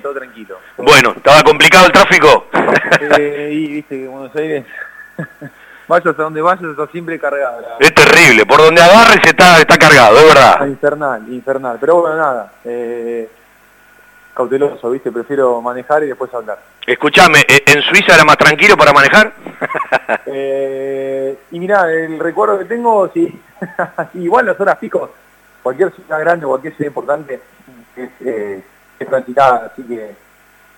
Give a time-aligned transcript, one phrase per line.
[0.00, 0.58] todo tranquilo.
[0.76, 2.46] Bueno, ¿estaba complicado el tráfico?
[3.18, 4.64] Eh, y viste que Buenos Aires,
[5.88, 7.62] vayas a donde vayas, está siempre cargado.
[7.78, 10.66] Es terrible, por donde agarres está, está cargado, es verdad.
[10.66, 11.76] Infernal, infernal.
[11.80, 13.28] Pero bueno, nada, eh,
[14.34, 16.58] cauteloso, viste, prefiero manejar y después hablar.
[16.86, 19.32] Escuchame, ¿e- ¿en Suiza era más tranquilo para manejar?
[20.30, 23.40] Eh, y mirá, el recuerdo que tengo, sí,
[24.14, 25.10] igual las horas pico,
[25.62, 27.40] cualquier ciudad grande, cualquier ciudad importante
[27.96, 28.62] es,
[28.98, 30.14] es transitada, así que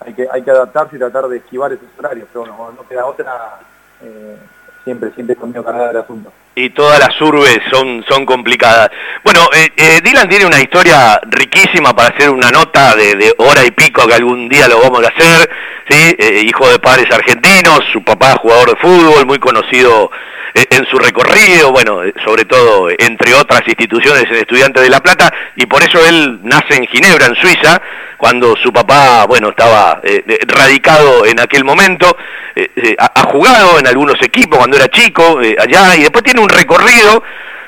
[0.00, 3.06] hay, que hay que adaptarse y tratar de esquivar esos horarios, pero cuando no queda
[3.06, 3.58] otra,
[4.02, 4.36] eh,
[4.84, 6.32] siempre, siempre conmigo cargada el asunto.
[6.54, 8.90] y todas las urbes son, son complicadas.
[9.24, 13.64] Bueno, eh, eh, Dylan tiene una historia riquísima para hacer una nota de, de hora
[13.64, 15.48] y pico que algún día lo vamos a hacer,
[15.88, 16.16] ¿sí?
[16.18, 20.10] Eh, hijo de padres argentinos, su papá jugador de fútbol, muy conocido
[20.54, 25.32] en su recorrido, bueno, eh, sobre todo entre otras instituciones en Estudiantes de La Plata,
[25.56, 27.80] y por eso él nace en Ginebra, en Suiza,
[28.16, 32.16] cuando su papá, bueno, estaba eh, eh, radicado en aquel momento,
[32.54, 36.40] eh, eh, ha, jugado en algunos equipos cuando era chico, eh, allá, y después tiene
[36.40, 37.22] un recorrido,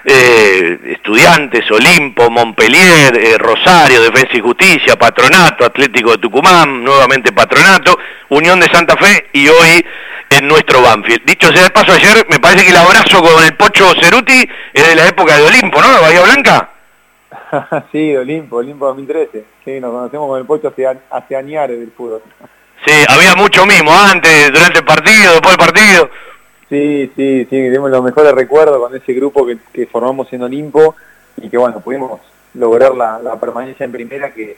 [0.05, 7.97] eh, estudiantes, Olimpo, Montpellier, eh, Rosario, Defensa y Justicia, Patronato, Atlético de Tucumán, nuevamente Patronato,
[8.31, 9.85] Unión de Santa Fe y hoy
[10.31, 11.25] en nuestro Banfield.
[11.25, 14.89] Dicho sea de paso, ayer me parece que el abrazo con el Pocho Ceruti es
[14.89, 15.93] de la época de Olimpo, ¿no?
[15.93, 16.71] De Bahía Blanca.
[17.93, 22.23] sí, Olimpo, Olimpo 2013, sí, nos conocemos con el Pocho hace, hace añares del fútbol.
[22.85, 26.11] Sí, había mucho mismo antes, durante el partido, después del partido.
[26.73, 30.95] Sí, sí, sí, tenemos los mejores recuerdos con ese grupo que, que formamos en Olimpo
[31.37, 32.19] y que bueno, pudimos
[32.55, 34.57] lograr la, la permanencia en primera que,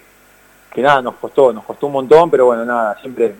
[0.73, 3.35] que nada, nos costó, nos costó un montón, pero bueno, nada, siempre,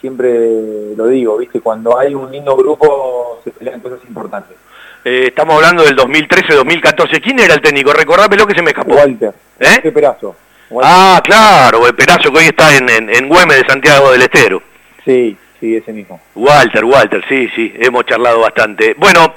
[0.00, 4.56] siempre lo digo, viste, cuando hay un lindo grupo se pelean cosas importantes.
[5.04, 7.22] Eh, estamos hablando del 2013-2014.
[7.22, 7.92] ¿Quién era el técnico?
[7.92, 8.96] Recordámelo que se me escapó.
[8.96, 9.78] Walter, ¿Eh?
[9.80, 10.34] qué perazo.
[10.70, 10.90] Walter.
[10.92, 14.60] Ah, claro, el Perazo que hoy está en, en, en Güemes de Santiago del Estero.
[15.04, 16.20] Sí, sí, ese mismo.
[16.34, 18.94] Walter, Walter, sí, sí, hemos charlado bastante.
[18.98, 19.34] Bueno,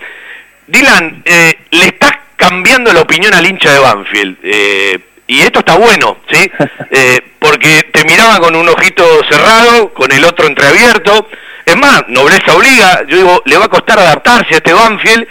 [0.65, 4.37] Dylan, eh, le estás cambiando la opinión al hincha de Banfield.
[4.43, 6.51] eh, y esto está bueno, ¿sí?
[6.91, 11.27] Eh, porque te miraba con un ojito cerrado, con el otro entreabierto.
[11.65, 15.27] Es más, nobleza obliga, yo digo, le va a costar adaptarse a este Banfield.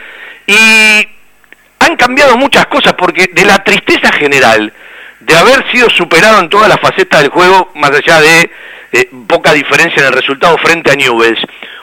[0.47, 1.09] Y
[1.79, 4.73] han cambiado muchas cosas, porque de la tristeza general,
[5.27, 8.51] de haber sido superado en todas las facetas del juego, más allá de
[8.93, 11.41] eh, poca diferencia en el resultado frente a Newells,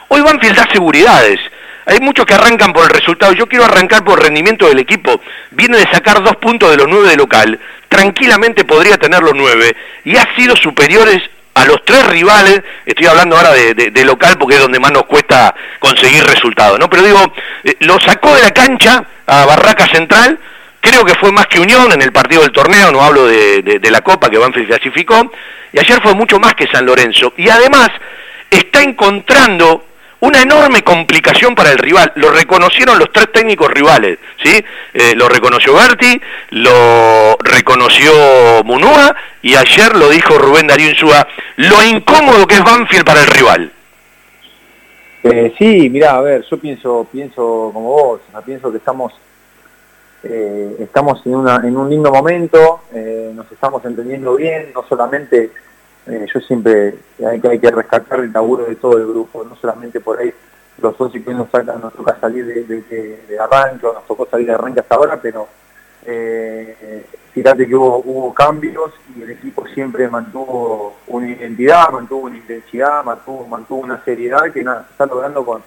[0.08, 1.40] hoy Banfield da seguridades.
[1.84, 3.32] Hay muchos que arrancan por el resultado.
[3.32, 5.20] Yo quiero arrancar por el rendimiento del equipo.
[5.50, 7.58] Viene de sacar dos puntos de los nueve de local.
[7.88, 9.74] Tranquilamente podría tener los nueve.
[10.04, 11.20] Y ha sido superiores
[11.54, 12.62] a los tres rivales.
[12.86, 16.78] Estoy hablando ahora de, local porque es donde más nos cuesta conseguir resultados.
[16.78, 16.88] ¿no?
[16.88, 20.38] Pero digo, eh, lo sacó de la cancha a Barraca Central.
[20.82, 24.00] Creo que fue más que Unión en el partido del torneo, no hablo de, la
[24.00, 25.30] Copa que Banfield clasificó,
[25.72, 27.32] y ayer fue mucho más que San Lorenzo.
[27.36, 27.88] Y además
[28.50, 29.84] está encontrando
[30.18, 32.10] una enorme complicación para el rival.
[32.16, 34.64] Lo reconocieron los tres técnicos rivales, ¿sí?
[34.92, 36.20] Eh, lo reconoció Berti,
[36.50, 38.12] lo reconoció
[38.64, 43.28] Munúa y ayer lo dijo Rubén Darío Insúa, lo incómodo que es Banfield para el
[43.28, 43.72] rival.
[45.22, 49.12] Eh, sí, mira, a ver, yo pienso, pienso como vos, pienso que estamos,
[50.24, 55.50] eh, estamos en, una, en un lindo momento, eh, nos estamos entendiendo bien, no solamente,
[56.06, 56.94] eh, yo siempre
[57.26, 60.32] hay que, hay que rescatar el laburo de todo el grupo, no solamente por ahí
[60.80, 64.54] los socios que nos, sacan, nos toca salir de, arranque, o nos tocó salir de
[64.54, 65.48] arranque hasta ahora, pero
[67.32, 73.04] fíjate que hubo, hubo cambios y el equipo siempre mantuvo una identidad, mantuvo una intensidad,
[73.04, 75.62] mantuvo, mantuvo una seriedad que nada, se está logrando con,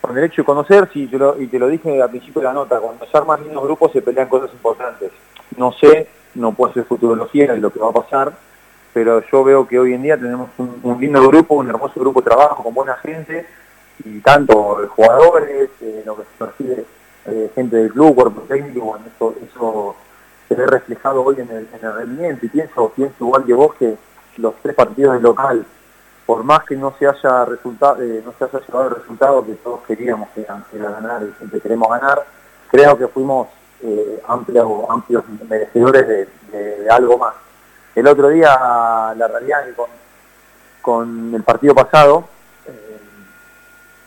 [0.00, 2.48] con el hecho de conocer, y te, lo, y te lo dije al principio de
[2.48, 5.10] la nota, cuando se arman lindos grupos se pelean cosas importantes.
[5.56, 8.32] No sé, no puedo hacer futurología de lo que va a pasar,
[8.92, 12.26] pero yo veo que hoy en día tenemos un, lindo grupo, un hermoso grupo de
[12.26, 13.46] trabajo con buena gente,
[14.04, 16.84] y tanto jugadores, eh, lo que se percibe
[17.26, 19.96] eh, gente del club, cuerpo técnico, bueno, eso, eso
[20.48, 23.96] se ve reflejado hoy en el, en rendimiento y pienso, pienso igual que vos que
[24.36, 25.66] los tres partidos del local,
[26.26, 29.54] por más que no se haya resultado, eh, no se haya llevado el resultado que
[29.54, 32.26] todos queríamos que era, ganar y siempre queremos ganar,
[32.68, 33.46] creo que fuimos
[33.82, 36.26] eh, amplios, merecedores de,
[36.90, 37.34] algo más.
[37.94, 38.48] El otro día,
[39.16, 39.64] la realidad
[40.82, 42.24] con, el partido pasado,
[42.66, 42.98] eh,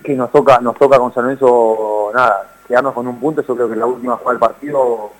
[0.03, 3.69] que nos toca, nos toca con San Lorenzo, nada, quedarnos con un punto, yo creo
[3.69, 5.11] que la última jugada del partido,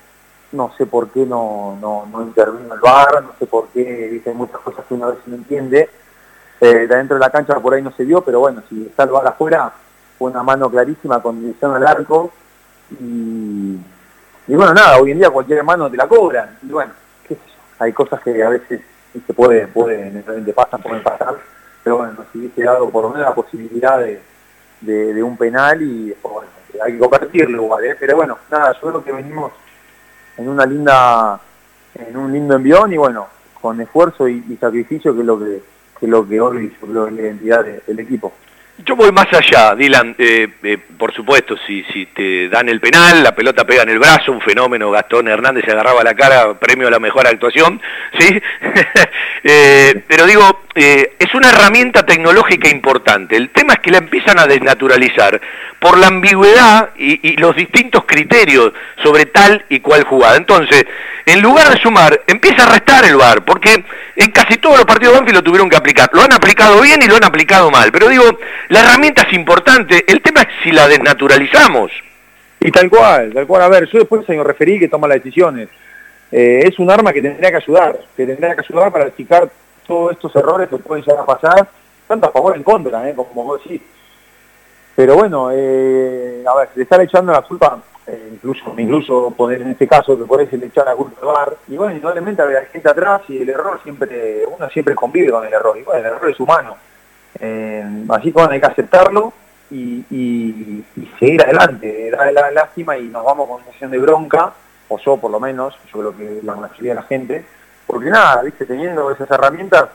[0.52, 4.36] no sé por qué no, no, no intervino el VAR, no sé por qué, dicen
[4.36, 5.90] muchas cosas que una vez no entiende,
[6.62, 9.04] eh, de adentro de la cancha por ahí no se vio, pero bueno, si está
[9.04, 9.72] el VAR afuera,
[10.18, 12.32] fue una mano clarísima con dirección al arco,
[13.00, 13.78] y,
[14.48, 16.92] y bueno, nada, hoy en día cualquier mano te la cobran, y bueno,
[17.28, 18.82] qué sé yo, hay cosas que a veces
[19.26, 21.36] se puede, puede, necesariamente pasan, pueden pasar,
[21.84, 24.22] pero bueno, nos hubiese dado por lo menos la posibilidad de,
[24.82, 26.16] de, un penal y
[26.84, 27.96] hay que convertirlo igual, ¿eh?
[28.00, 29.52] pero bueno, nada, yo creo que venimos
[30.38, 31.40] en una linda,
[31.96, 33.28] en un lindo envión y bueno,
[33.62, 35.62] con esfuerzo y, sacrificio que es lo que,
[36.00, 38.34] que es lo que hoy yo creo es la identidad del equipo.
[38.86, 40.16] Yo voy más allá, Dylan.
[40.18, 44.00] Eh, eh, por supuesto, si, si te dan el penal, la pelota pega en el
[44.00, 47.82] brazo, un fenómeno, Gastón Hernández se agarraba la cara, premio a la mejor actuación,
[48.18, 48.42] ¿sí?
[49.42, 53.38] Eh, pero digo, es una herramienta tecnológica importante.
[53.38, 55.40] El tema es que la empiezan a desnaturalizar
[55.80, 60.36] por la ambigüedad y, y los distintos criterios sobre tal y cual jugada.
[60.36, 60.86] Entonces,
[61.30, 63.84] en lugar de sumar, empieza a restar el VAR, porque
[64.16, 66.10] en casi todos los partidos de Banfield lo tuvieron que aplicar.
[66.12, 67.92] Lo han aplicado bien y lo han aplicado mal.
[67.92, 68.40] Pero digo,
[68.70, 71.92] la herramienta es importante, el tema es si la desnaturalizamos.
[72.60, 73.64] Y tal cual, tal cual.
[73.64, 75.70] A ver, yo después señor referí que toma las decisiones.
[76.32, 79.50] Eh, es un arma que tendría que ayudar, que tendría que ayudar para explicar
[79.88, 81.68] todos estos errores que pueden llegar a pasar,
[82.08, 83.82] tanto a favor en contra, eh, como vos decís.
[84.96, 87.82] Pero bueno, eh, a ver, le están echando la culpa,
[88.32, 91.58] incluso, incluso poner en este caso que por eso le echar la culpa al bar,
[91.70, 95.54] y bueno, indudablemente hay gente atrás y el error siempre, uno siempre convive con el
[95.54, 96.76] error, y bueno, el error es humano
[97.40, 99.34] eh, así que hay que aceptarlo
[99.72, 100.84] y,
[101.20, 102.12] seguir adelante.
[102.12, 104.54] Da la lástima y nos vamos con una sesión de bronca,
[104.88, 107.46] o yo por lo menos, yo creo que la mayoría de la gente,
[107.86, 109.90] porque nada, viste, teniendo esas herramientas,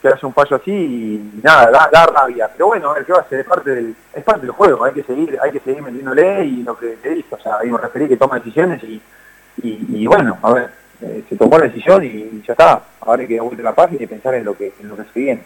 [0.00, 2.48] que hace un fallo así y nada, da, rabia.
[2.52, 4.94] Pero bueno, el que va a ser es parte del, es parte del juego, hay
[4.94, 7.78] que seguir, hay que seguir metiéndole y lo que te dije, o sea, ahí me
[7.78, 8.80] referí que toma decisiones
[9.60, 10.70] y, bueno, a ver,
[11.00, 12.80] eh, se tomó la decisión y ya está.
[13.00, 15.42] Ahora hay que dar la página y pensar en lo que, en lo que se.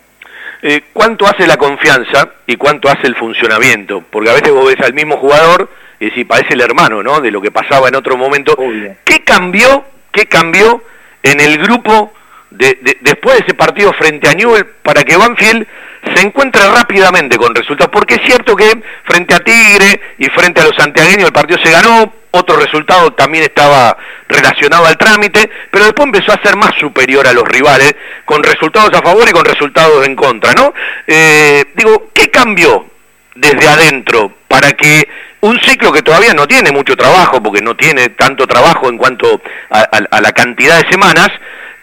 [0.63, 4.05] Eh, ¿cuánto hace la confianza y cuánto hace el funcionamiento?
[4.11, 7.21] Porque a veces vos ves al mismo jugador y decís, parece el hermano, ¿no?
[7.21, 8.57] De lo que pasaba en otro momento.
[9.05, 10.83] ¿Qué cambió, qué cambió
[11.23, 12.13] en el grupo
[12.51, 15.67] de, después de ese partido frente a Newell para que Banfield
[16.15, 17.93] se encuentre rápidamente con resultados?
[17.93, 18.71] Porque es cierto que
[19.05, 23.45] frente a Tigre y frente a los santiagueños el partido se ganó, otro resultado también
[23.45, 23.97] estaba
[24.29, 27.95] relacionado al trámite, pero después empezó a ser más superior a los rivales,
[28.25, 30.73] con resultados a favor y con resultados en contra, ¿no?
[31.07, 32.87] Eh, digo, ¿qué cambió
[33.35, 35.07] desde adentro para que
[35.41, 39.41] un ciclo que todavía no tiene mucho trabajo, porque no tiene tanto trabajo en cuanto
[39.71, 41.31] a la cantidad de semanas,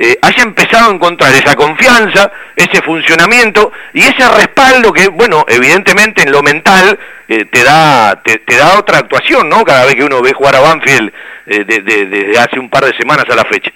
[0.01, 6.24] eh, haya empezado a encontrar esa confianza, ese funcionamiento y ese respaldo que, bueno, evidentemente
[6.24, 6.98] en lo mental
[7.28, 9.66] eh, te, da, te, da otra actuación, ¿no?
[9.66, 11.12] Cada vez que uno ve jugar a Banfield
[11.48, 13.72] eh, desde hace un par de semanas a la fecha.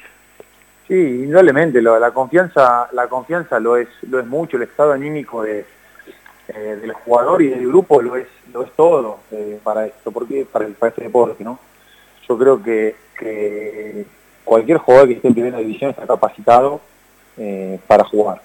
[0.88, 5.66] Sí, indudablemente, la confianza, la confianza lo es, lo es mucho, el estado anímico de,
[6.48, 9.20] del jugador y del grupo lo es, lo es todo
[9.62, 11.60] para esto, porque para, el, para este deporte, ¿no?
[12.30, 14.06] Yo creo que, que
[14.44, 16.82] cualquier jugador que esté en primera división está capacitado
[17.38, 18.42] eh, para jugar.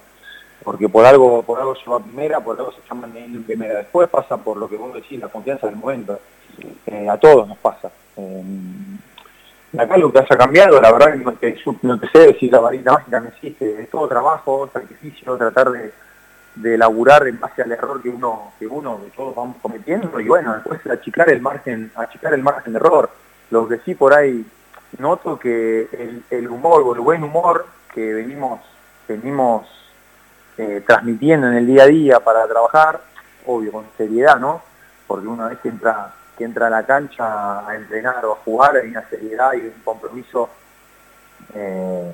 [0.63, 3.79] Porque por algo, por algo se va a primera, por algo se llaman en primera.
[3.79, 6.19] Después pasa por lo que vos decís, la confianza del momento.
[6.85, 7.89] Eh, a todos nos pasa.
[8.17, 8.43] Eh,
[9.77, 12.93] acá lo que haya cambiado, la verdad que no, no te sé decir la varita
[12.93, 15.93] mágica no existe, es todo trabajo, sacrificio, tratar de,
[16.55, 20.27] de laburar en base al error que uno, que uno, que todos vamos cometiendo, y
[20.27, 23.09] bueno, después achicar el margen, achicar el margen de error.
[23.51, 24.45] Lo que sí por ahí
[24.97, 28.61] noto que el, humor o el buen humor que venimos,
[29.07, 29.67] venimos
[30.57, 33.01] eh, transmitiendo en el día a día para trabajar,
[33.45, 34.61] obvio, con seriedad, ¿no?
[35.07, 38.77] Porque una vez que entra, que entra a la cancha a entrenar o a jugar
[38.77, 40.49] hay una seriedad y un compromiso
[41.53, 42.13] eh,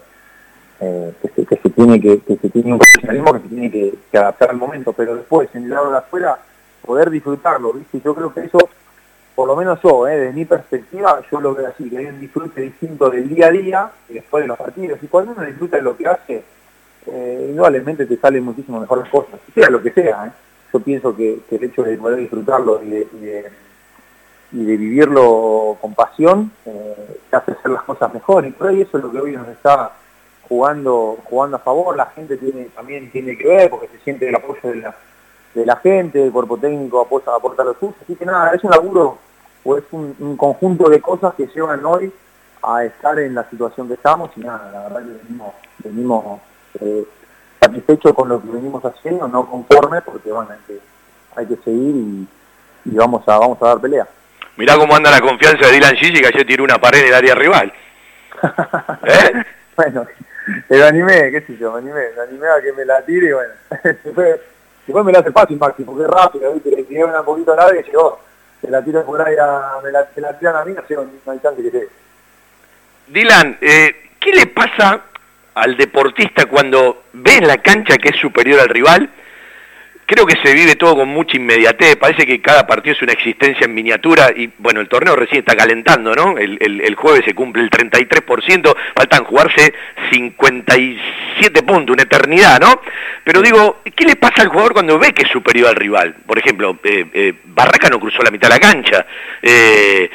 [0.80, 4.58] eh, que, se, tiene que, se tiene un profesionalismo que se tiene que, adaptar al
[4.58, 6.38] momento, pero después en el lado de afuera
[6.82, 8.02] poder disfrutarlo, ¿viste?
[8.02, 8.60] Yo creo que eso
[9.36, 12.20] por lo menos yo, eh, desde mi perspectiva, yo lo veo así, que hay un
[12.20, 14.98] disfrute distinto del día a día y después de los partidos.
[15.04, 16.44] Y cuando uno disfruta de lo que hace,
[17.08, 20.28] eh, indudablemente te salen muchísimo mejor las cosas, sea lo que sea.
[20.28, 20.32] Eh.
[20.74, 23.52] Yo pienso que, el hecho de poder disfrutarlo y de,
[24.52, 28.46] vivirlo con pasión eh, te hace hacer las cosas mejor.
[28.46, 29.92] Y por ahí eso es lo que hoy nos está
[30.48, 31.96] jugando jugando a favor.
[31.96, 32.38] La gente
[32.76, 34.96] también tiene que ver porque se siente el apoyo de la,
[35.54, 37.96] de la gente, el cuerpo técnico aporta, aporta los suyos.
[38.02, 39.20] Así que nada, es un laburo
[39.66, 42.14] o es un, conjunto de cosas que llevan hoy
[42.64, 46.42] a estar en la situación que estamos y nada, la verdad que venimos, venimos
[46.80, 47.04] eh,
[47.60, 50.52] satisfechos con lo que venimos haciendo, no conforme porque bueno,
[51.36, 54.08] hay que, seguir y, vamos a vamos a dar pelea.
[54.58, 57.14] Mirá cómo anda la confianza de Dylan Gigi que ayer tiró una pared en el
[57.14, 57.74] área rival.
[59.04, 59.44] ¿Eh?
[59.76, 60.06] bueno,
[60.70, 63.34] me animé, qué sé yo, me animé, me animé a que me la tire y
[63.34, 63.54] bueno,
[63.84, 66.70] después me la hace fácil Maxi, porque es rápido, ¿viste?
[66.70, 68.20] le tiré una poquito larga y llegó
[68.62, 68.70] se
[73.08, 75.02] Dylan, eh, ¿qué le pasa
[75.54, 79.10] al deportista cuando ve en la cancha que es superior al rival?
[80.08, 83.66] Creo que se vive todo con mucha inmediatez, parece que cada partido es una existencia
[83.66, 86.38] en miniatura y bueno, el torneo recién está calentando, ¿no?
[86.38, 89.74] El, el, jueves se cumple el 33%, faltan jugarse
[90.12, 92.82] 57 puntos, una eternidad, ¿no?
[93.24, 96.16] Pero digo, ¿qué le pasa al jugador cuando ve que es superior al rival?
[96.28, 99.08] Por ejemplo, eh, eh, Barraca no cruzó la mitad de la cancha,
[99.42, 100.08] eh,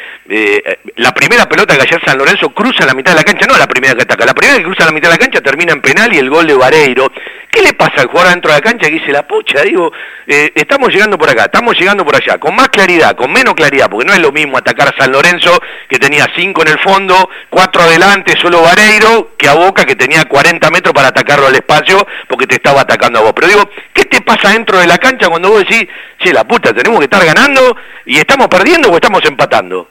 [0.97, 3.67] la primera pelota que ayer San Lorenzo cruza la mitad de la cancha, no la
[3.67, 6.15] primera que ataca, la primera que cruza la mitad de la cancha termina en penal
[6.15, 7.11] y el gol de Vareiro.
[7.51, 9.63] ¿Qué le pasa al jugador dentro de la cancha que dice la pucha?
[9.63, 9.80] Digo,
[10.27, 13.89] eh, estamos llegando por acá, estamos llegando por allá, con más claridad, con menos claridad,
[13.89, 15.51] porque no es lo mismo atacar a San Lorenzo,
[15.89, 17.15] que tenía cinco en el fondo,
[17.49, 22.07] cuatro adelante, solo Vareiro, que a Boca, que tenía 40 metros para atacarlo al espacio,
[22.29, 23.33] porque te estaba atacando a vos.
[23.35, 26.73] Pero digo, ¿qué te pasa dentro de la cancha cuando vos decís, che, la puta,
[26.75, 29.87] tenemos que estar ganando y estamos perdiendo o estamos empatando?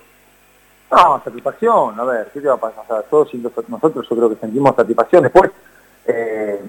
[0.92, 3.04] No, satisfacción, a ver, ¿qué te va a pasar?
[3.10, 3.30] todos
[3.68, 5.24] nosotros yo creo que sentimos satisfacción.
[5.24, 5.52] Después,
[6.08, 6.60] eh,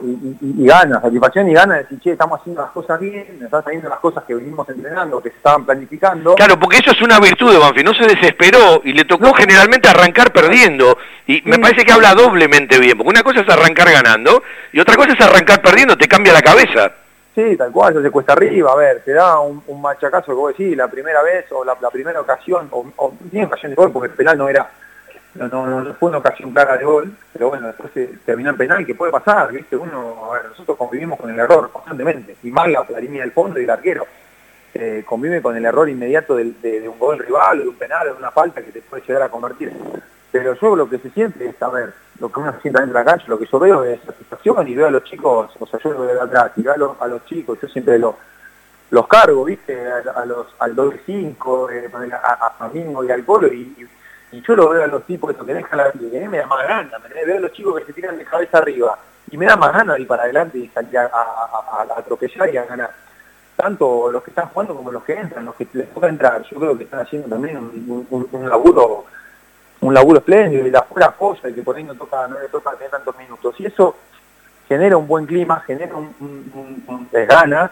[0.00, 3.88] y, ganas, satisfacción y ganas de decir, che, estamos haciendo las cosas bien, están saliendo
[3.88, 6.34] las cosas que venimos entrenando, que se estaban planificando.
[6.36, 9.88] Claro, porque eso es una virtud de Banfield, no se desesperó y le tocó generalmente
[9.88, 10.96] arrancar perdiendo.
[11.26, 14.96] Y me parece que habla doblemente bien, porque una cosa es arrancar ganando y otra
[14.96, 16.92] cosa es arrancar perdiendo, te cambia la cabeza.
[17.34, 20.56] Sí, tal cual, eso se cuesta arriba, a ver, te da un, machacazo que vos
[20.56, 24.10] decís, la primera vez o la, primera ocasión, o, o ni ocasión de gol, porque
[24.10, 24.68] el penal no era
[25.34, 28.56] no, no, no, fue una ocasión clara de gol, pero bueno, después se terminó en
[28.56, 29.76] penal, que puede pasar, ¿viste?
[29.76, 33.58] Uno, a ver, nosotros convivimos con el error constantemente, y más la, línea del fondo
[33.58, 34.06] y el arquero.
[34.74, 38.12] Eh, convive con el error inmediato de, un gol rival, o de un penal, o
[38.12, 39.72] de una falta que te puede llegar a convertir.
[40.30, 43.04] Pero yo lo que se siente es, a ver, lo que uno siente dentro de
[43.04, 45.78] la cancha, lo que yo veo es satisfacción y veo a los chicos, o sea,
[45.82, 48.14] yo lo veo de atrás, y veo a los, chicos, yo siempre los,
[48.90, 49.78] los cargo, ¿viste?
[49.86, 53.86] A, los, al doble 5, eh, a, a, y al Polo, y y
[54.40, 57.24] yo lo veo a los tipos que dejan la vida, me da más ganas, me
[57.24, 58.98] veo a los chicos que se tiran de cabeza arriba,
[59.30, 62.64] y me da más ganas de ir para adelante y salir a, atropellar y a
[62.64, 62.90] ganar.
[63.56, 66.58] Tanto los que están jugando como los que entran, los que les toca entrar, yo
[66.58, 69.04] creo que están haciendo también un, laburo
[69.82, 72.48] un laburo espléndido y la fuera cosa y que por ahí no toca no le
[72.48, 73.54] toca tener tantos minutos.
[73.58, 73.96] Y eso
[74.68, 77.70] genera un buen clima genera un, ganas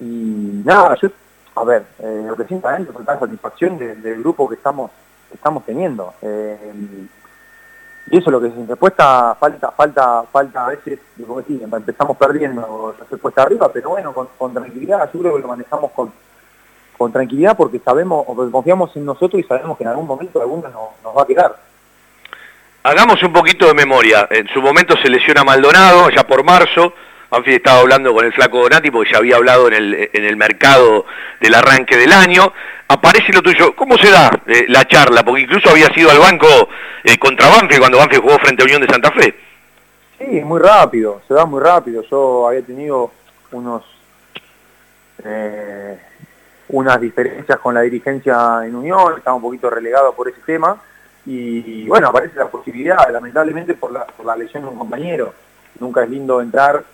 [0.00, 1.08] y nada yo
[1.54, 4.90] a ver eh, lo que siento es la satisfacción del grupo que estamos
[5.34, 6.14] estamos teniendo.
[6.22, 6.72] Eh,
[8.10, 12.16] y eso es lo que se respuesta falta, falta, falta a veces, como decir, empezamos
[12.16, 16.12] perdiendo la respuesta arriba, pero bueno, con, tranquilidad, yo creo que lo manejamos con,
[16.98, 20.68] con tranquilidad porque sabemos, o confiamos en nosotros y sabemos que en algún momento alguno
[20.68, 21.56] nos, nos va a quedar.
[22.82, 24.28] Hagamos un poquito de memoria.
[24.30, 26.92] En su momento se lesiona Maldonado, ya por marzo,
[27.30, 30.36] Banfield estaba hablando con el flaco Donati porque ya había hablado en el, en el
[30.36, 31.06] mercado
[31.40, 32.52] del arranque del año.
[32.88, 33.74] Aparece lo tuyo.
[33.74, 35.24] ¿Cómo se da eh, la charla?
[35.24, 36.46] Porque incluso había sido al banco
[37.02, 39.34] eh, contra Banfield cuando Banfield jugó frente a Unión de Santa Fe.
[40.18, 42.02] Sí, muy rápido, se da muy rápido.
[42.10, 43.10] Yo había tenido
[43.52, 43.84] unos
[45.24, 45.98] eh,
[46.68, 50.76] unas diferencias con la dirigencia en Unión, estaba un poquito relegado por ese tema.
[51.26, 55.32] Y bueno, aparece la posibilidad, lamentablemente por la, por la lesión de un compañero.
[55.80, 56.84] Nunca es lindo entrar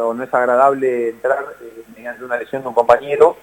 [0.00, 3.36] o no es agradable entrar eh, mediante una lesión de un compañero.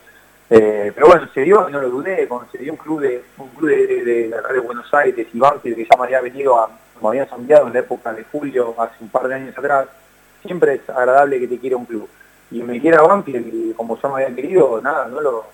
[0.49, 3.49] Eh, pero bueno, se dio, no lo dudé, cuando se dio un club de, un
[3.49, 7.09] club de, la de Buenos Aires y Banfield que ya me había venido a, como
[7.09, 9.87] había sondeado en la época de julio, hace un par de años atrás,
[10.41, 12.09] siempre es agradable que te quiera un club.
[12.51, 15.45] Y me quiera Banfield, como ya me había querido, nada, no lo,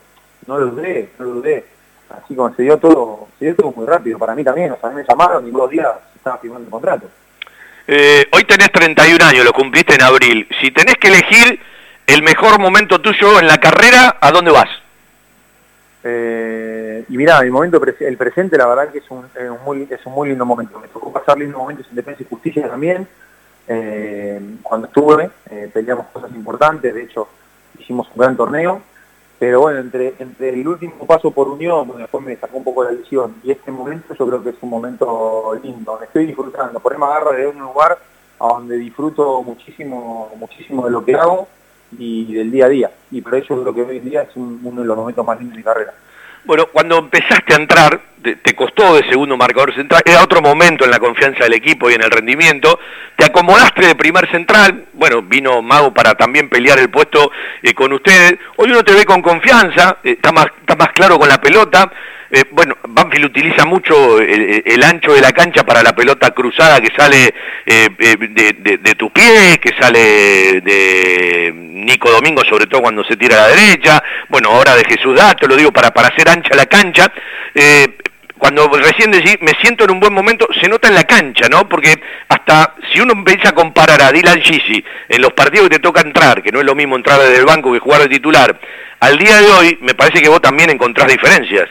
[0.47, 1.65] no lo dudé, no lo dudé.
[2.09, 5.03] Así como se todo, se dio todo muy rápido, para mí también, o sea, me
[5.03, 7.07] llamaron y dos días estaba firmando el contrato.
[7.87, 10.47] Eh, hoy tenés 31 años, lo cumpliste en abril.
[10.61, 11.59] Si tenés que elegir
[12.07, 14.69] el mejor momento tuyo en la carrera, ¿a dónde vas?
[16.03, 19.25] Eh, y mira, el momento el presente la verdad que es un,
[19.63, 20.79] muy, es un muy lindo momento.
[20.79, 23.07] Me tocó pasar lindos momentos en Defensa y Justicia también.
[23.67, 25.29] Eh, cuando estuve,
[25.73, 27.27] peleamos cosas importantes, de hecho
[27.77, 28.81] hicimos un gran torneo.
[29.37, 32.91] Pero bueno, entre, entre el último paso por Unión, después me sacó un poco la
[32.91, 36.79] lesión, y este momento yo creo que es un momento lindo, donde estoy disfrutando.
[36.79, 37.97] Por ahí me agarro de un lugar
[38.39, 41.47] a donde disfruto muchísimo, muchísimo de lo que hago
[41.97, 42.91] y del día a día.
[43.11, 45.53] Y por eso creo que hoy en día es uno de los momentos más lindos
[45.53, 45.93] de mi carrera.
[46.45, 50.91] Bueno, cuando empezaste a entrar, te, costó de segundo marcador central, era otro momento en
[50.91, 52.79] la confianza del equipo y en el rendimiento,
[53.15, 57.31] te acomodaste de primer central, bueno, vino Mago para también pelear el puesto
[57.63, 61.17] eh, con ustedes, hoy uno te ve con confianza, eh, está, más, está más claro
[61.17, 61.91] con la pelota,
[62.31, 66.93] eh, bueno, Banfield utiliza mucho el, ancho de la cancha para la pelota cruzada que
[66.95, 67.33] sale
[67.65, 68.17] eh, eh,
[68.81, 73.55] de, tu pie, que sale de Nico Domingo, sobre todo cuando se tira a la
[73.55, 77.11] derecha, bueno, ahora de Jesús Dato, lo digo para, para hacer ancha la cancha
[78.37, 81.67] cuando recién decís, me siento en un buen momento, se nota en la cancha, ¿no?
[81.69, 85.81] Porque hasta si uno empieza a comparar a Dylan Gisi en los partidos que te
[85.81, 88.59] toca entrar, que no es lo mismo entrar desde el banco que jugar de titular,
[88.99, 91.69] al día de hoy me parece que vos también encontrás diferencias.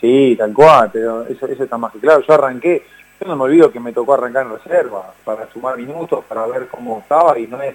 [0.00, 2.22] Sí, tal cual, pero eso, eso está más que claro.
[2.26, 2.82] Yo arranqué,
[3.20, 6.68] yo no me olvido que me tocó arrancar en reserva para sumar minutos, para ver
[6.68, 7.74] cómo estaba y no es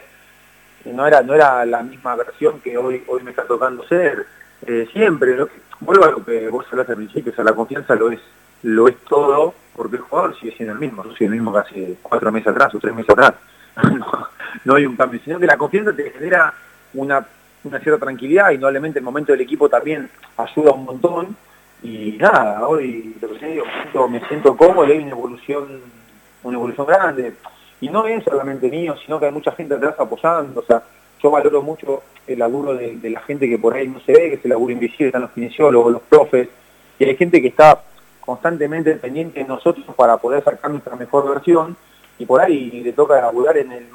[0.85, 4.25] no era no era la misma versión que hoy hoy me está tocando ser.
[4.65, 5.35] Eh, siempre,
[5.79, 8.19] vuelvo a lo que vos hablaste al principio, o sea, la confianza lo es
[8.63, 11.97] lo es todo, porque el jugador sigue siendo el mismo, yo el mismo que hace
[12.01, 13.33] cuatro meses atrás o tres meses atrás.
[14.65, 16.53] no, hay un cambio, sino que la confianza te genera
[16.93, 17.25] una,
[17.63, 21.35] una cierta tranquilidad, y indudablemente el momento del equipo también ayuda un montón,
[21.83, 25.81] y nada, hoy lo que digo, me siento cómodo, hay una evolución,
[26.43, 27.33] una evolución grande.
[27.81, 30.61] Y no es solamente mío, sino que hay mucha gente atrás apoyando.
[30.61, 30.83] O sea,
[31.21, 34.35] yo valoro mucho el laburo de, la gente que por ahí no se ve, que
[34.35, 36.47] es el laburo invisible, están los kinesiólogos, los profes,
[36.99, 37.81] y hay gente que está
[38.19, 41.75] constantemente pendiente de nosotros para poder sacar nuestra mejor versión,
[42.19, 43.89] y por ahí le toca laburar en,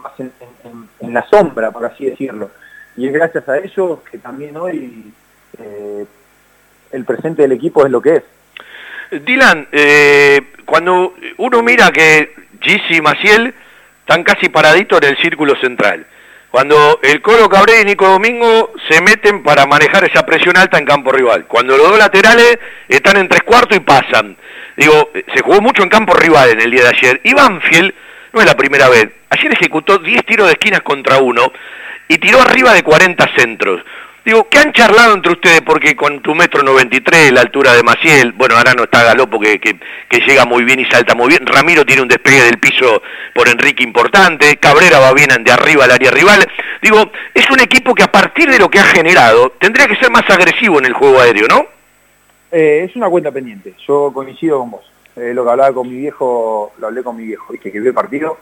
[1.00, 2.50] la sombra, por así decirlo.
[2.96, 5.12] Y es gracias a ellos que también hoy
[5.58, 6.06] eh,
[6.90, 9.22] el presente del equipo es lo que es.
[9.24, 13.54] Dylan, eh, cuando uno mira que Gisi y Maciel
[14.06, 16.06] están casi paraditos en el círculo central,
[16.52, 20.84] cuando el Colo Cabré y Nico Domingo se meten para manejar esa presión alta en
[20.84, 24.36] campo rival, cuando los dos laterales están en tres cuartos y pasan,
[24.76, 27.92] digo, se jugó mucho en campo rival en el día de ayer, y Banfield
[28.32, 31.52] no es la primera vez, ayer ejecutó 10 tiros de esquinas contra uno
[32.06, 33.82] y tiró arriba de 40 centros.
[34.26, 35.61] Digo, ¿qué han charlado entre ustedes?
[35.61, 39.61] Porque con tu metro 93, la altura de Maciel, bueno, ahora no está Galopo que,
[39.61, 39.78] que,
[40.26, 41.47] llega muy bien y salta muy bien.
[41.47, 43.02] Ramiro tiene un despegue del piso
[43.37, 44.56] por Enrique importante.
[44.56, 46.45] Cabrera va bien de arriba al área rival.
[46.83, 50.11] Digo, es un equipo que a partir de lo que ha generado tendría que ser
[50.11, 51.64] más agresivo en el juego aéreo, ¿no?
[52.50, 53.75] Eh, es una cuenta pendiente.
[53.87, 54.92] Yo coincido con vos.
[55.14, 57.90] Eh, lo que hablaba con mi viejo, lo hablé con mi viejo, y que vio
[57.90, 58.37] el partido.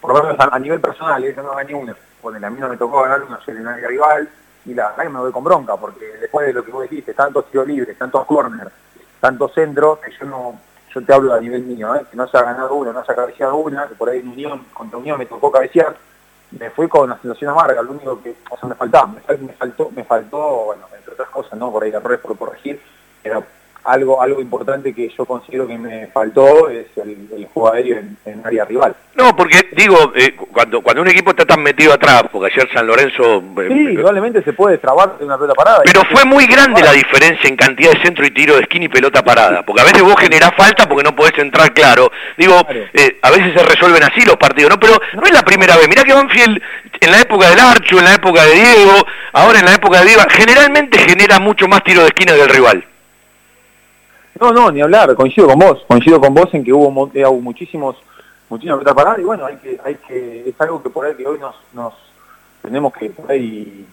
[0.00, 1.96] Por lo menos a, nivel personal, eh, yo no gané una.
[2.22, 4.28] Bueno, a mí no me tocó ganar una en el rival
[4.64, 7.14] y la verdad que me voy con bronca, porque después de lo que vos dijiste,
[7.14, 8.70] tantos tiros libres, tantos corners,
[9.20, 10.58] tantos centros, que yo no,
[10.94, 12.06] yo te hablo a nivel mío, ¿eh?
[12.10, 14.28] que no se ha ganado uno, no se ha cabeceado una, que por ahí en
[14.28, 15.96] Unión, contra Unión me tocó cabecear,
[16.58, 20.38] me fui con una sensación amarga, lo único que, me faltaba, me, faltó, me faltó,
[20.66, 21.70] bueno, entre otras cosas, ¿no?
[21.70, 22.80] Por ahí errores por corregir,
[23.84, 28.64] algo, algo importante que yo considero que me faltó es el, juego aéreo en, área
[28.64, 28.94] rival.
[29.14, 32.86] No, porque digo, eh, cuando, cuando un equipo está tan metido atrás, porque ayer San
[32.86, 33.42] Lorenzo...
[33.58, 35.82] Eh, sí, probablemente se puede trabar de una pelota parada.
[35.84, 38.88] Pero fue muy grande la diferencia en cantidad de centro y tiro de esquina y
[38.88, 42.10] pelota parada, porque a veces vos generás falta porque no podés entrar claro.
[42.36, 44.80] Digo, eh, a veces se resuelven así los partidos, ¿no?
[44.80, 45.88] Pero no es la primera vez.
[45.88, 46.60] Mirá que Banfield
[47.00, 50.10] en la época del Archo, en la época de Diego, ahora en la época de
[50.10, 52.84] Diva, generalmente genera mucho más tiro de esquina del rival.
[54.40, 57.40] No, no, ni hablar, coincido con vos, coincido con vos en que hubo, eh, hubo
[57.40, 57.96] muchísimos,
[58.48, 61.38] muchísimas paradas y bueno, hay que, hay que, es algo que por ahí que hoy
[61.38, 61.94] nos, nos
[62.60, 63.86] tenemos que por ahí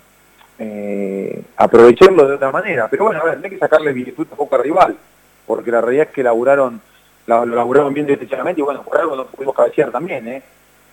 [0.57, 2.87] eh, aprovecharlo de otra manera.
[2.89, 4.97] Pero bueno, a ver, no hay que sacarle virtud tampoco al rival,
[5.45, 6.81] porque la realidad es que laburaron,
[7.27, 10.43] lo laburaron bien derechamente y bueno, por algo nos pudimos cabecear también, ¿eh?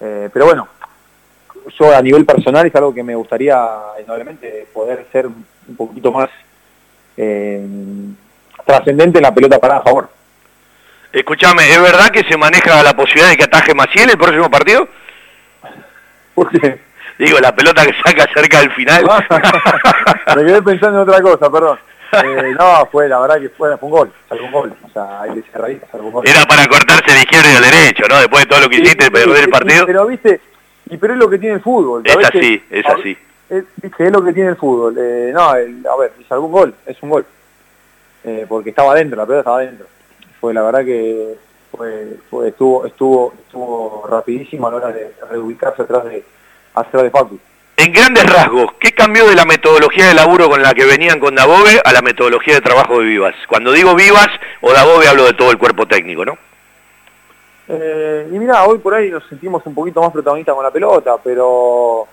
[0.01, 0.29] ¿eh?
[0.31, 0.69] Pero bueno,
[1.79, 3.67] yo a nivel personal es algo que me gustaría
[3.99, 6.29] enormemente poder ser un poquito más
[8.69, 10.11] trascendente en la pelota para a favor.
[11.11, 14.87] Escúchame, ¿es verdad que se maneja la posibilidad de que ataje Maciel el próximo partido?
[16.35, 16.79] ¿Por qué?
[17.19, 19.05] Digo, la pelota que saca cerca del final.
[20.37, 21.79] Me quedé pensando en otra cosa, perdón.
[22.13, 24.73] Eh, no, fue, la verdad que fue, fue un gol, un gol.
[24.83, 26.29] O sea, hay que un gol.
[26.29, 28.19] Era para cortarse de izquierda y de derecho, ¿no?
[28.19, 29.87] Después de todo lo que hiciste, sí, perder el partido.
[29.87, 30.41] Pero, viste,
[30.91, 32.03] y pero es lo que tiene el fútbol.
[32.05, 33.19] Es así, es así.
[33.49, 34.95] Es, es, lo que tiene el fútbol.
[34.99, 37.27] Eh, no, el, a ver, salvo un gol, es un gol.
[38.29, 39.87] Eh, porque estaba adentro, la pelota estaba adentro.
[40.39, 41.35] Fue la verdad que
[41.73, 46.23] fue, fue, estuvo, estuvo, estuvo rapidísimo a la hora de reubicarse atrás de,
[46.75, 47.39] atrás de Facu.
[47.79, 51.35] En grandes rasgos, ¿qué cambió de la metodología de laburo con la que venían con
[51.37, 53.35] Dabove a la metodología de trabajo de Vivas?
[53.49, 54.29] Cuando digo Vivas
[54.61, 56.37] o Dabove hablo de todo el cuerpo técnico, ¿no?
[57.69, 61.17] Eh, y mira, hoy por ahí nos sentimos un poquito más protagonistas con la pelota,
[61.23, 62.07] pero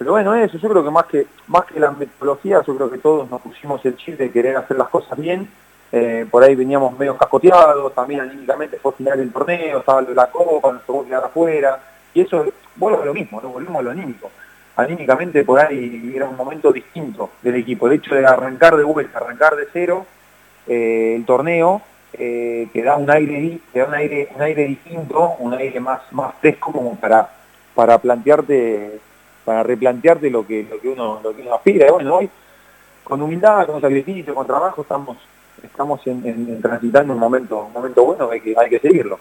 [0.00, 2.96] pero bueno, eso, yo creo que más que más que la metodología, yo creo que
[2.96, 5.46] todos nos pusimos el chip de querer hacer las cosas bien.
[5.92, 10.72] Eh, por ahí veníamos medio cascoteados, también anímicamente fue final del torneo, estaba la copa,
[10.72, 11.82] nos tocó quedar afuera.
[12.14, 13.50] Y eso, vuelvo a lo mismo, ¿no?
[13.50, 14.30] volvemos a lo anímico.
[14.74, 17.86] Anímicamente por ahí era un momento distinto del equipo.
[17.86, 20.06] El hecho de arrancar de vuelta, arrancar de cero
[20.66, 21.82] eh, el torneo,
[22.14, 26.32] eh, que da un aire, da un aire, un aire distinto, un aire más, más
[26.40, 27.28] fresco como para,
[27.74, 29.09] para plantearte
[29.50, 31.88] para replantearte lo que, lo que uno, lo que uno aspira.
[31.88, 32.30] Y bueno, hoy
[33.02, 35.16] con humildad, con sacrificio, con trabajo, estamos,
[35.60, 39.18] estamos en, transitando un momento, un momento bueno, hay que, hay que seguirlo.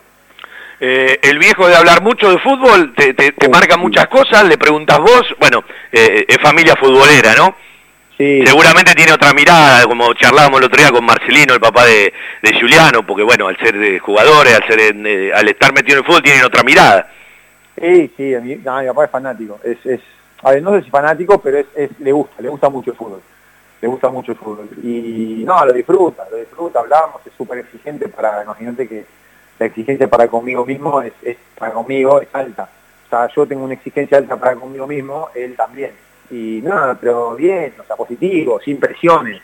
[0.79, 5.35] Eh, el viejo de hablar mucho de fútbol, te, marca muchas cosas, le preguntas vos,
[5.39, 7.55] bueno, eh, es familia futbolera, ¿no?
[8.15, 8.43] Sí.
[8.45, 12.13] Seguramente tiene otra mirada, como charlábamos el otro día con Marcelino, el papá de,
[12.43, 15.99] de Juliano, porque bueno, al ser de jugadores, al ser eh, al estar metido en
[16.01, 17.09] el fútbol, tienen otra mirada.
[17.79, 20.01] Sí, sí, mi, papá es fanático, es, es,
[20.41, 23.21] a ver, no sé si fanático, pero es, le gusta, le gusta mucho el fútbol,
[23.81, 24.69] le gusta mucho el fútbol.
[24.81, 29.05] Y no, lo disfruta, lo disfruta, hablamos, es súper exigente para, imagínate que
[29.59, 31.13] la exigencia para conmigo mismo es,
[31.57, 32.69] para conmigo es alta.
[33.05, 35.91] O sea, yo tengo una exigencia alta para conmigo mismo, él también.
[36.31, 39.41] Y nada, pero bien, o sea, positivo, sin presiones,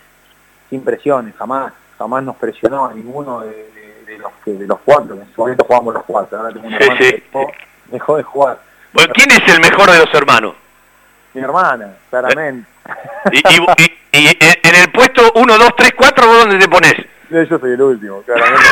[0.70, 3.74] sin presiones, jamás, jamás nos presionó a ninguno de,
[4.20, 7.00] los que de los cuatro, en ese momento jugamos los cuatro, ahora tengo una hermana
[7.00, 7.24] que
[7.88, 8.60] dejó, de jugar.
[8.94, 10.56] Bueno, ¿quién es el mejor de los hermanos?
[11.36, 12.66] Mi hermana, claramente.
[13.32, 13.40] ¿Y,
[14.18, 16.94] y, en el puesto 1, 2, 3, 4, vos dónde te pones?
[17.30, 18.64] Yo soy el último, claramente.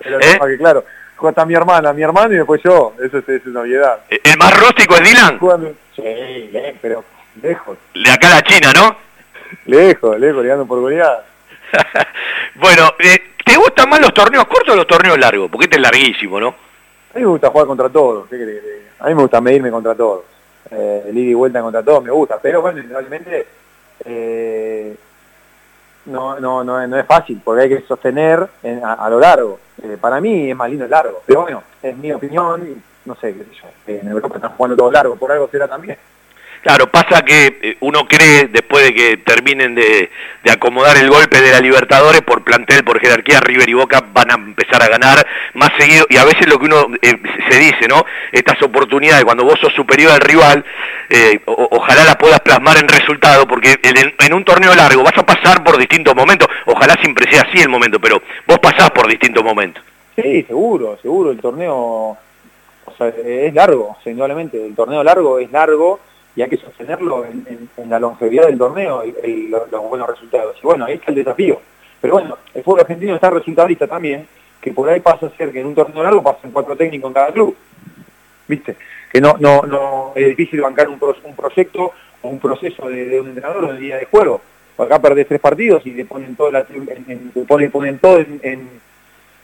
[0.06, 0.38] ¿Eh?
[0.42, 0.84] que, claro,
[1.28, 2.94] está mi hermana, mi hermano y después yo.
[2.98, 4.00] Eso es, una obviedad.
[4.08, 5.38] ¿El más rústico es Dylan?
[5.94, 7.04] Sí, pero
[7.42, 7.76] lejos.
[7.92, 8.96] De acá a la China, ¿no?
[9.66, 11.26] Lejos, lejos, ligando por goleada.
[12.54, 15.50] bueno, eh, ¿te gustan más los torneos cortos o los torneos largos?
[15.50, 16.48] Porque este es larguísimo, ¿no?
[16.48, 18.26] A mí me gusta jugar contra todos.
[18.32, 20.22] A mí me gusta medirme contra todos.
[20.70, 22.38] Eh, el ida y vuelta contra todos me gusta.
[22.40, 23.46] Pero bueno, realmente
[24.04, 24.96] eh,
[26.06, 28.48] no, no, no, no es fácil, porque hay que sostener
[28.82, 29.58] a, lo largo.
[29.82, 33.34] Eh, para mí es más lindo el largo, pero bueno, es mi opinión, no sé,
[33.34, 35.96] qué sé yo, en Europa están jugando todo largo, por algo será también.
[36.62, 40.10] Claro, pasa que eh, uno cree, después de que terminen de,
[40.50, 44.34] acomodar el golpe de la Libertadores, por plantel, por jerarquía, River y Boca van a
[44.34, 47.14] empezar a ganar más seguido, y a veces lo que uno eh,
[47.48, 48.04] se dice, ¿no?
[48.32, 50.62] Estas oportunidades, cuando vos sos superior al rival,
[51.08, 55.64] eh, ojalá la puedas plasmar en resultado, porque en, un torneo largo vas a pasar
[55.64, 59.82] por distintos momentos, ojalá siempre sea así el momento, pero vos pasás por distintos momentos.
[60.14, 62.18] Sí, seguro, seguro, el torneo
[63.24, 66.00] es largo, indudablemente, el torneo largo es largo,
[66.40, 70.56] y hay que sostenerlo en, la longevidad del torneo y, los, buenos resultados.
[70.62, 71.60] Y bueno, ahí está el desafío.
[72.00, 74.26] Pero bueno, el fútbol argentino está resultadista también,
[74.58, 77.12] que por ahí pasa a ser que en un torneo largo pasen cuatro técnicos en
[77.12, 77.54] cada club.
[78.48, 78.74] ¿Viste?
[79.12, 83.28] Que no, no, no es difícil bancar un, un proyecto o un proceso de, un
[83.28, 84.40] entrenador en el día de juego.
[84.78, 88.80] Acá perdés tres partidos y le ponen todo, la, en, ponen, ponen todo en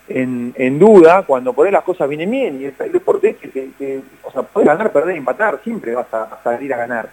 [0.09, 4.31] en, duda cuando por ahí las cosas vienen bien y el, deporte es que, o
[4.31, 7.09] sea, puedes ganar, perder, empatar, siempre vas a, salir a ganar.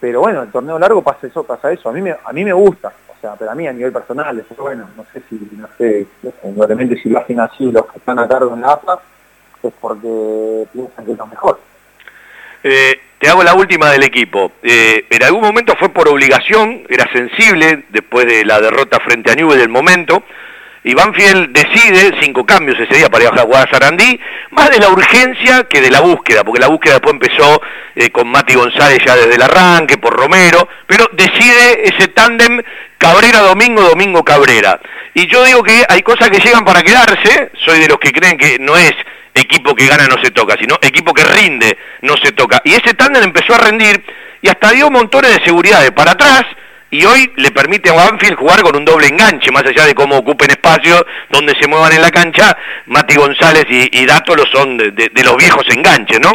[0.00, 1.88] Pero bueno, el torneo largo pasa eso, pasa eso.
[1.88, 4.38] A mí me, a mí me gusta, o sea, pero a mí a nivel personal,
[4.38, 6.06] eso bueno, no sé si, no sé,
[6.40, 9.00] probablemente si lo hacen así los que están a cargo en la AFA,
[9.62, 11.60] es porque piensan que es lo mejor.
[12.62, 14.52] Eh, te hago la última del equipo.
[14.62, 19.34] Eh, en algún momento fue por obligación, era sensible después de la derrota frente a
[19.34, 20.22] Newell del momento,
[20.84, 24.18] y Banfield decide cinco cambios ese día para ir a jugar a Sarandí,
[24.50, 27.60] más de la urgencia que de la búsqueda, porque la búsqueda después empezó
[27.94, 32.62] eh, con Mati González ya desde el arranque, por Romero, pero decide ese tándem
[32.96, 34.80] Cabrera-Domingo, Domingo-Cabrera.
[35.14, 38.36] Y yo digo que hay cosas que llegan para quedarse, soy de los que creen
[38.36, 38.94] que no es
[39.34, 42.60] equipo que gana no se toca, sino equipo que rinde no se toca.
[42.64, 44.02] Y ese tándem empezó a rendir
[44.42, 46.44] y hasta dio montones de seguridades para atrás,
[46.90, 50.16] y hoy le permite a Banfield jugar con un doble enganche, más allá de cómo
[50.16, 54.78] ocupen espacio, donde se muevan en la cancha, Mati González y, y Dato lo son
[54.78, 56.32] de, los viejos enganches, ¿no?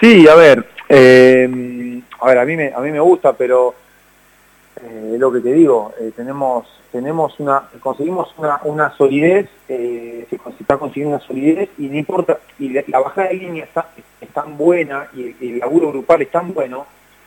[0.00, 3.74] Sí, a ver, eh, a ver, a mí me, a mí me gusta, pero
[4.80, 10.26] eh, lo que te digo, eh, tenemos tenemos una conseguimos una, una solidez, se
[10.60, 13.88] está consiguiendo una solidez y no importa, y la, bajada de línea está,
[14.20, 16.86] es tan buena y el laburo grupal es tan bueno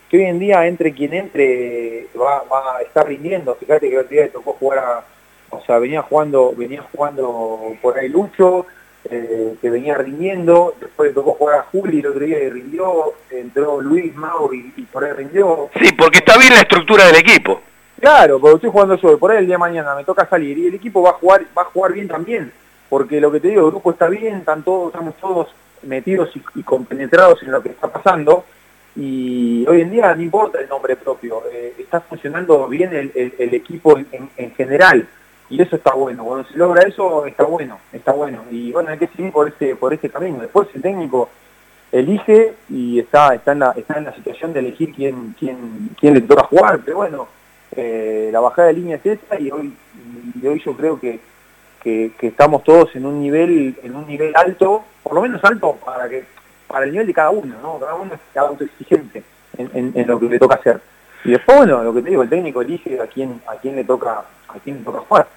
[0.10, 2.43] que hoy en día entre quien entre va,
[2.78, 3.56] a estar rindiendo.
[3.56, 5.04] Fíjate que el día le tocó jugar a,
[5.52, 8.65] o sea, venía jugando, venía jugando por ahí Lucho,
[9.06, 13.13] eh, que venía rindiendo, después le tocó jugar a Juli el otro día y rindió,
[13.30, 15.69] entró Luis Mau y, por ahí rindió.
[15.80, 17.62] Sí, porque está bien la estructura del equipo.
[18.00, 20.67] Claro, porque estoy jugando yo, por ahí el día de mañana me toca salir y
[20.67, 22.52] el equipo va a jugar, va a jugar bien también,
[22.89, 25.50] porque lo que te digo, el grupo está bien, están todos, estamos todos
[25.84, 28.45] metidos y compenetrados en lo que está pasando,
[28.95, 33.97] y hoy en día no importa el nombre propio, eh, está funcionando bien el, equipo
[33.97, 35.08] en, general
[35.49, 36.23] y eso está bueno.
[36.23, 38.43] Cuando se logra eso está bueno, está bueno.
[38.52, 40.39] Y bueno, hay que seguir por ese, por ese camino.
[40.39, 41.30] Después el técnico
[41.91, 46.13] elige y está, está, en, la, está en la situación de elegir quién, quién, quién
[46.13, 47.28] le toca jugar, pero bueno,
[47.75, 49.73] eh, la bajada de línea es esa y hoy,
[50.39, 51.19] y hoy yo creo que,
[51.82, 55.78] que, que, estamos todos en un nivel, en un nivel alto, por lo menos alto
[55.84, 56.25] para que
[56.69, 57.79] para el nivel de cada uno, ¿no?
[57.79, 59.23] Cada uno es autoexigente
[59.58, 60.79] en, en, lo que le toca hacer.
[61.25, 63.84] Y después, bueno, lo que te digo, el técnico elige a quién, a quién le
[63.84, 65.27] toca, a quién le toca jugar.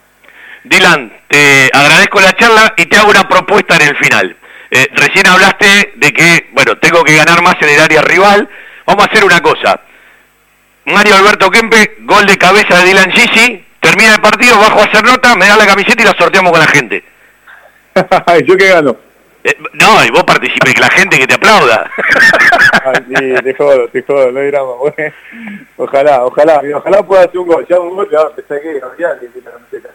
[0.65, 4.37] Dylan, te agradezco la charla y te hago una propuesta en el final.
[4.71, 8.49] Eh, recién hablaste de que, bueno, tengo que ganar más en el área rival.
[8.87, 9.81] Vamos a hacer una cosa.
[10.85, 15.05] Mario Alberto Kempe, gol de cabeza de Dylan Gisi, termina el partido, bajo a hacer
[15.05, 17.05] nota, me da la camiseta y la sorteamos con la gente.
[18.47, 18.97] ¿Yo qué gano?
[19.45, 21.91] Eh, no, y vos participes, que la gente que te aplauda.
[22.85, 24.73] Ay, sí, te jodo, te jodo, no hay drama.
[24.75, 25.15] Bueno,
[25.77, 27.67] ojalá, ojalá, ojalá pueda hacer un gol.
[27.69, 28.81] Ya un gol te va a empezar que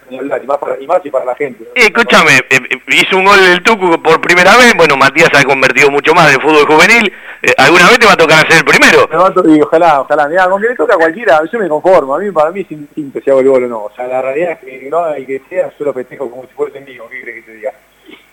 [0.09, 1.63] ni hablar, y más, para, y más y para la gente.
[1.75, 5.89] Eh, escúchame, eh, hizo un gol el Tucu por primera vez, bueno, Matías ha convertido
[5.91, 7.11] mucho más de fútbol juvenil,
[7.57, 9.07] ¿alguna vez te va a tocar hacer el primero?
[9.09, 11.67] Me va a y ojalá, ojalá, mira, con que le toca a cualquiera, yo me
[11.67, 14.07] conformo, a mí para mí es instinto si hago el gol o no, o sea,
[14.07, 17.03] la realidad es que no hay que sea, yo lo festejo como si fuese mío,
[17.09, 17.73] ¿qué crees que te diga?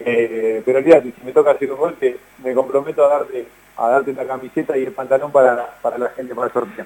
[0.07, 1.97] Eh, pero olvídate, si me toca hacer un gol,
[2.43, 6.35] me comprometo a darte a darte la camiseta y el pantalón para, para la gente,
[6.35, 6.85] para el sorteo.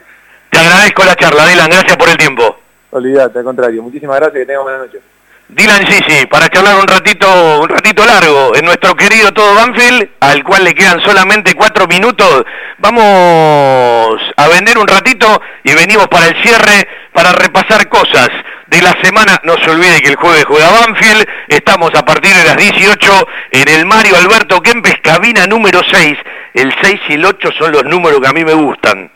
[0.50, 2.56] Te agradezco la charla, Dylan, gracias por el tiempo.
[2.90, 3.82] Olvídate, al contrario.
[3.82, 5.00] Muchísimas gracias, que tengas buena noche.
[5.48, 10.44] Dylan Sisi, para charlar un ratito, un ratito largo en nuestro querido todo Banfield, al
[10.44, 12.44] cual le quedan solamente cuatro minutos.
[12.78, 18.28] Vamos a vender un ratito y venimos para el cierre para repasar cosas
[18.68, 19.40] de la semana.
[19.44, 21.26] No se olvide que el jueves juega Banfield.
[21.48, 26.18] Estamos a partir de las 18 en el Mario Alberto Kempes, cabina número 6.
[26.54, 29.10] El 6 y el 8 son los números que a mí me gustan.